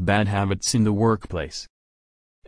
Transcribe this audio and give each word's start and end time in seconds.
Bad 0.00 0.28
habits 0.28 0.76
in 0.76 0.84
the 0.84 0.92
workplace. 0.92 1.66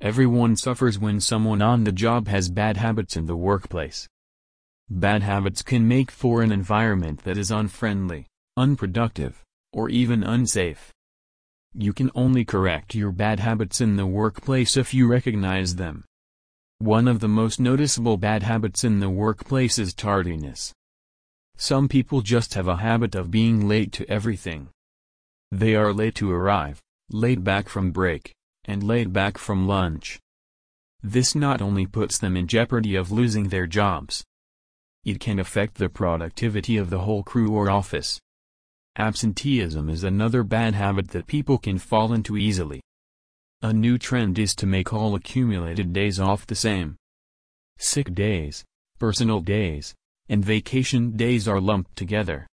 Everyone 0.00 0.54
suffers 0.54 1.00
when 1.00 1.18
someone 1.18 1.60
on 1.60 1.82
the 1.82 1.90
job 1.90 2.28
has 2.28 2.48
bad 2.48 2.76
habits 2.76 3.16
in 3.16 3.26
the 3.26 3.34
workplace. 3.34 4.06
Bad 4.88 5.24
habits 5.24 5.60
can 5.60 5.88
make 5.88 6.12
for 6.12 6.42
an 6.42 6.52
environment 6.52 7.24
that 7.24 7.36
is 7.36 7.50
unfriendly, 7.50 8.28
unproductive, 8.56 9.42
or 9.72 9.88
even 9.88 10.22
unsafe. 10.22 10.92
You 11.74 11.92
can 11.92 12.12
only 12.14 12.44
correct 12.44 12.94
your 12.94 13.10
bad 13.10 13.40
habits 13.40 13.80
in 13.80 13.96
the 13.96 14.06
workplace 14.06 14.76
if 14.76 14.94
you 14.94 15.08
recognize 15.08 15.74
them. 15.74 16.04
One 16.78 17.08
of 17.08 17.18
the 17.18 17.28
most 17.28 17.58
noticeable 17.58 18.16
bad 18.16 18.44
habits 18.44 18.84
in 18.84 19.00
the 19.00 19.10
workplace 19.10 19.76
is 19.76 19.92
tardiness. 19.92 20.72
Some 21.56 21.88
people 21.88 22.20
just 22.20 22.54
have 22.54 22.68
a 22.68 22.76
habit 22.76 23.16
of 23.16 23.32
being 23.32 23.66
late 23.66 23.90
to 23.94 24.08
everything. 24.08 24.68
They 25.50 25.74
are 25.74 25.92
late 25.92 26.14
to 26.14 26.30
arrive, 26.30 26.80
late 27.10 27.44
back 27.44 27.68
from 27.68 27.90
break, 27.90 28.32
and 28.64 28.82
laid 28.82 29.12
back 29.12 29.36
from 29.36 29.66
lunch. 29.66 30.18
This 31.02 31.34
not 31.34 31.60
only 31.60 31.86
puts 31.86 32.18
them 32.18 32.36
in 32.36 32.46
jeopardy 32.46 32.94
of 32.94 33.10
losing 33.10 33.48
their 33.48 33.66
jobs, 33.66 34.24
it 35.04 35.18
can 35.18 35.38
affect 35.38 35.76
the 35.76 35.88
productivity 35.88 36.76
of 36.76 36.90
the 36.90 37.00
whole 37.00 37.22
crew 37.22 37.50
or 37.50 37.70
office. 37.70 38.20
Absenteeism 38.96 39.88
is 39.88 40.04
another 40.04 40.42
bad 40.42 40.74
habit 40.74 41.08
that 41.08 41.26
people 41.26 41.56
can 41.56 41.78
fall 41.78 42.12
into 42.12 42.36
easily. 42.36 42.82
A 43.62 43.72
new 43.72 43.96
trend 43.98 44.38
is 44.38 44.54
to 44.56 44.66
make 44.66 44.92
all 44.92 45.14
accumulated 45.14 45.92
days 45.92 46.20
off 46.20 46.46
the 46.46 46.54
same. 46.54 46.96
Sick 47.78 48.14
days, 48.14 48.64
personal 48.98 49.40
days, 49.40 49.94
and 50.28 50.44
vacation 50.44 51.16
days 51.16 51.48
are 51.48 51.60
lumped 51.60 51.96
together. 51.96 52.46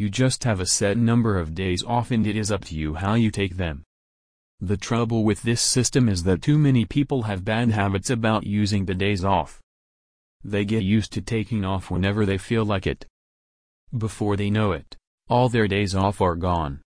You 0.00 0.08
just 0.08 0.44
have 0.44 0.60
a 0.60 0.64
set 0.64 0.96
number 0.96 1.38
of 1.38 1.54
days 1.54 1.84
off 1.84 2.10
and 2.10 2.26
it 2.26 2.34
is 2.34 2.50
up 2.50 2.64
to 2.64 2.74
you 2.74 2.94
how 2.94 3.12
you 3.16 3.30
take 3.30 3.58
them. 3.58 3.84
The 4.58 4.78
trouble 4.78 5.24
with 5.24 5.42
this 5.42 5.60
system 5.60 6.08
is 6.08 6.22
that 6.22 6.40
too 6.40 6.58
many 6.58 6.86
people 6.86 7.24
have 7.24 7.44
bad 7.44 7.70
habits 7.70 8.08
about 8.08 8.46
using 8.46 8.86
the 8.86 8.94
days 8.94 9.26
off. 9.26 9.60
They 10.42 10.64
get 10.64 10.84
used 10.84 11.12
to 11.12 11.20
taking 11.20 11.66
off 11.66 11.90
whenever 11.90 12.24
they 12.24 12.38
feel 12.38 12.64
like 12.64 12.86
it. 12.86 13.04
Before 13.94 14.38
they 14.38 14.48
know 14.48 14.72
it, 14.72 14.96
all 15.28 15.50
their 15.50 15.68
days 15.68 15.94
off 15.94 16.22
are 16.22 16.34
gone. 16.34 16.80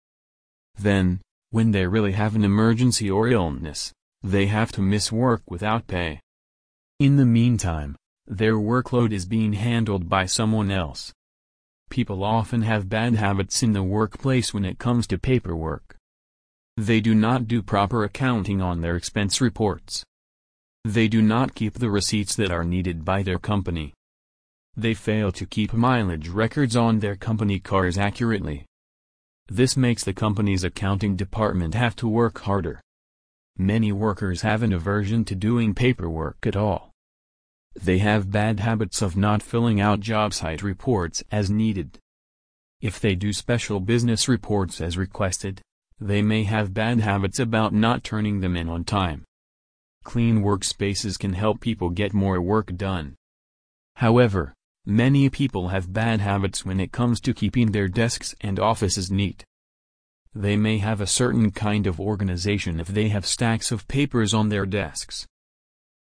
Then, 0.79 1.21
when 1.51 1.73
they 1.73 1.87
really 1.87 2.13
have 2.13 2.35
an 2.35 2.45
emergency 2.45 3.11
or 3.11 3.29
illness, 3.29 3.93
they 4.23 4.47
have 4.47 4.73
to 4.73 4.81
miss 4.81 5.13
work 5.13 5.43
without 5.51 5.87
pay. 5.87 6.19
In 6.99 7.19
the 7.19 7.27
meantime, 7.27 7.95
their 8.27 8.55
workload 8.55 9.13
is 9.13 9.27
being 9.27 9.53
handled 9.53 10.09
by 10.09 10.25
someone 10.25 10.71
else. 10.71 11.13
People 11.93 12.25
often 12.25 12.63
have 12.63 12.89
bad 12.89 13.17
habits 13.17 13.63
in 13.63 13.75
the 13.75 13.83
workplace 13.83 14.55
when 14.55 14.65
it 14.65 14.79
comes 14.79 15.07
to 15.09 15.19
paperwork. 15.19 15.95
They 16.79 17.03
do 17.03 17.15
not 17.15 17.47
do 17.47 17.61
proper 17.61 18.03
accounting 18.03 18.63
on 18.63 18.81
their 18.81 18.97
expense 18.97 19.43
reports. 19.43 20.03
They 20.87 21.07
do 21.07 21.21
not 21.21 21.55
keep 21.55 21.75
the 21.75 21.91
receipts 21.91 22.35
that 22.37 22.51
are 22.51 22.65
needed 22.65 23.05
by 23.05 23.23
their 23.23 23.39
company. 23.39 23.93
They 24.75 24.95
fail 24.95 25.33
to 25.33 25.45
keep 25.45 25.75
mileage 25.75 26.31
records 26.31 26.77
on 26.77 27.01
their 27.01 27.15
company 27.15 27.61
cars 27.61 27.99
accurately. 27.99 28.65
This 29.49 29.77
makes 29.77 30.03
the 30.03 30.15
company's 30.15 30.65
accounting 30.65 31.15
department 31.15 31.75
have 31.75 31.95
to 31.97 32.09
work 32.09 32.39
harder. 32.39 32.81
Many 33.59 33.93
workers 33.93 34.41
have 34.41 34.63
an 34.63 34.73
aversion 34.73 35.27
to 35.27 35.35
doing 35.35 35.75
paperwork 35.75 36.47
at 36.47 36.57
all. 36.57 36.92
They 37.75 37.99
have 37.99 38.31
bad 38.31 38.61
habits 38.61 39.01
of 39.03 39.17
not 39.17 39.43
filling 39.43 39.81
out 39.81 40.01
job 40.01 40.35
site 40.35 40.63
reports 40.63 41.25
as 41.31 41.51
needed. 41.51 41.99
If 42.81 43.01
they 43.01 43.15
do 43.15 43.33
special 43.33 43.81
business 43.81 44.29
reports 44.29 44.81
as 44.81 44.99
requested, 44.99 45.63
they 46.01 46.21
may 46.21 46.45
have 46.45 46.75
bad 46.75 47.01
habits 47.01 47.39
about 47.39 47.73
not 47.73 48.03
turning 48.03 48.41
them 48.41 48.57
in 48.57 48.69
on 48.69 48.85
time. 48.85 49.25
Clean 50.03 50.43
workspaces 50.43 51.19
can 51.19 51.33
help 51.33 51.61
people 51.61 51.91
get 51.91 52.13
more 52.13 52.41
work 52.41 52.75
done. 52.77 53.15
However, 53.97 54.53
many 54.85 55.31
people 55.31 55.69
have 55.69 55.93
bad 55.93 56.21
habits 56.21 56.65
when 56.65 56.81
it 56.81 56.93
comes 56.93 57.21
to 57.21 57.33
keeping 57.33 57.71
their 57.71 57.89
desks 57.89 58.35
and 58.41 58.59
offices 58.59 59.11
neat. 59.11 59.45
They 60.35 60.57
may 60.57 60.79
have 60.79 61.01
a 61.01 61.07
certain 61.07 61.53
kind 61.53 61.87
of 61.87 62.01
organization 62.01 62.81
if 62.81 62.89
they 62.89 63.09
have 63.11 63.27
stacks 63.27 63.71
of 63.71 63.87
papers 63.87 64.35
on 64.35 64.49
their 64.49 64.67
desks. 64.67 65.27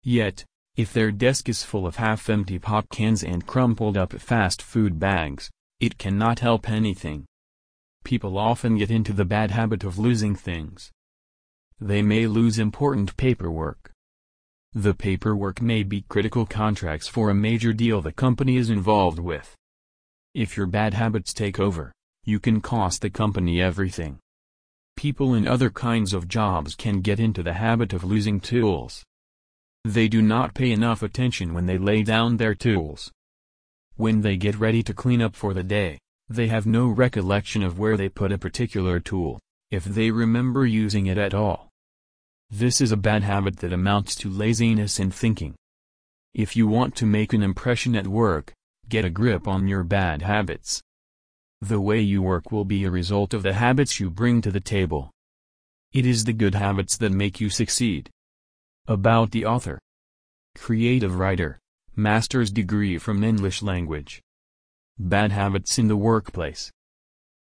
Yet, 0.01 0.45
if 0.79 0.93
their 0.93 1.11
desk 1.11 1.49
is 1.49 1.61
full 1.61 1.85
of 1.85 1.97
half-empty 1.97 2.57
pop 2.57 2.87
cans 2.87 3.21
and 3.21 3.45
crumpled 3.45 3.97
up 3.97 4.13
fast 4.13 4.61
food 4.61 4.97
bags, 4.97 5.51
it 5.81 5.97
cannot 5.97 6.39
help 6.39 6.69
anything. 6.69 7.25
People 8.05 8.37
often 8.37 8.77
get 8.77 8.89
into 8.89 9.11
the 9.11 9.25
bad 9.25 9.51
habit 9.51 9.83
of 9.83 9.99
losing 9.99 10.33
things. 10.33 10.89
They 11.81 12.01
may 12.01 12.27
lose 12.27 12.57
important 12.57 13.17
paperwork. 13.17 13.91
The 14.71 14.93
paperwork 14.93 15.61
may 15.61 15.83
be 15.83 16.05
critical 16.07 16.45
contracts 16.45 17.09
for 17.09 17.29
a 17.29 17.35
major 17.35 17.73
deal 17.73 18.01
the 18.01 18.13
company 18.13 18.55
is 18.55 18.69
involved 18.69 19.19
with. 19.19 19.57
If 20.33 20.55
your 20.55 20.65
bad 20.65 20.93
habits 20.93 21.33
take 21.33 21.59
over, 21.59 21.91
you 22.23 22.39
can 22.39 22.61
cost 22.61 23.01
the 23.01 23.09
company 23.09 23.61
everything. 23.61 24.19
People 24.95 25.33
in 25.33 25.45
other 25.45 25.71
kinds 25.71 26.13
of 26.13 26.29
jobs 26.29 26.73
can 26.73 27.01
get 27.01 27.19
into 27.19 27.43
the 27.43 27.55
habit 27.55 27.91
of 27.91 28.05
losing 28.05 28.39
tools. 28.39 29.03
They 29.85 30.07
do 30.07 30.21
not 30.21 30.53
pay 30.53 30.71
enough 30.71 31.01
attention 31.01 31.53
when 31.53 31.65
they 31.65 31.77
lay 31.77 32.03
down 32.03 32.37
their 32.37 32.53
tools. 32.53 33.11
When 33.95 34.21
they 34.21 34.35
get 34.35 34.59
ready 34.59 34.83
to 34.83 34.93
clean 34.93 35.21
up 35.21 35.35
for 35.35 35.53
the 35.53 35.63
day, 35.63 35.99
they 36.27 36.47
have 36.47 36.65
no 36.65 36.87
recollection 36.87 37.63
of 37.63 37.79
where 37.79 37.97
they 37.97 38.09
put 38.09 38.31
a 38.31 38.37
particular 38.37 38.99
tool, 38.99 39.39
if 39.71 39.83
they 39.83 40.11
remember 40.11 40.65
using 40.65 41.07
it 41.07 41.17
at 41.17 41.33
all. 41.33 41.69
This 42.49 42.81
is 42.81 42.91
a 42.91 42.97
bad 42.97 43.23
habit 43.23 43.57
that 43.57 43.73
amounts 43.73 44.15
to 44.15 44.29
laziness 44.29 44.99
in 44.99 45.11
thinking. 45.11 45.55
If 46.33 46.55
you 46.55 46.67
want 46.67 46.95
to 46.97 47.05
make 47.05 47.33
an 47.33 47.41
impression 47.41 47.95
at 47.95 48.07
work, 48.07 48.53
get 48.89 49.05
a 49.05 49.09
grip 49.09 49.47
on 49.47 49.67
your 49.67 49.83
bad 49.83 50.21
habits. 50.21 50.81
The 51.61 51.81
way 51.81 51.99
you 52.01 52.21
work 52.21 52.51
will 52.51 52.65
be 52.65 52.83
a 52.83 52.91
result 52.91 53.33
of 53.33 53.43
the 53.43 53.53
habits 53.53 53.99
you 53.99 54.09
bring 54.09 54.41
to 54.41 54.51
the 54.51 54.59
table. 54.59 55.11
It 55.93 56.05
is 56.05 56.23
the 56.23 56.33
good 56.33 56.55
habits 56.55 56.97
that 56.97 57.11
make 57.11 57.39
you 57.39 57.49
succeed. 57.49 58.09
About 58.89 59.29
the 59.29 59.45
author. 59.45 59.77
Creative 60.55 61.13
writer, 61.13 61.59
master's 61.95 62.49
degree 62.49 62.97
from 62.97 63.23
English 63.23 63.61
language. 63.61 64.19
Bad 64.97 65.31
habits 65.31 65.77
in 65.77 65.87
the 65.87 65.95
workplace. 65.95 66.71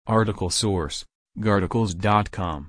Article 0.05 0.49
source, 0.49 1.05
Garticles.com 1.39 2.67